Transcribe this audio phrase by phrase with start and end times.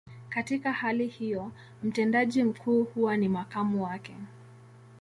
[0.29, 1.51] Katika hali hiyo,
[1.83, 4.15] mtendaji mkuu huwa ni makamu wake.